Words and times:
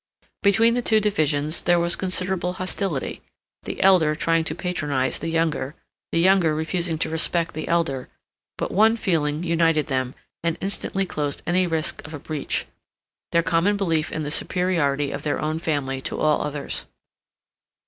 Between 0.41 0.73
the 0.73 0.81
two 0.81 0.99
divisions 0.99 1.61
there 1.61 1.79
was 1.79 1.95
considerable 1.95 2.53
hostility, 2.53 3.21
the 3.61 3.79
elder 3.83 4.15
trying 4.15 4.43
to 4.45 4.55
patronize 4.55 5.19
the 5.19 5.27
younger, 5.29 5.75
the 6.11 6.19
younger 6.19 6.55
refusing 6.55 6.97
to 6.97 7.09
respect 7.11 7.53
the 7.53 7.67
elder; 7.67 8.09
but 8.57 8.71
one 8.71 8.97
feeling 8.97 9.43
united 9.43 9.85
them 9.85 10.15
and 10.43 10.57
instantly 10.59 11.05
closed 11.05 11.43
any 11.45 11.67
risk 11.67 12.01
of 12.03 12.15
a 12.15 12.19
breach—their 12.19 13.43
common 13.43 13.77
belief 13.77 14.11
in 14.11 14.23
the 14.23 14.31
superiority 14.31 15.11
of 15.11 15.21
their 15.21 15.39
own 15.39 15.59
family 15.59 16.01
to 16.01 16.17
all 16.17 16.41
others. 16.41 16.87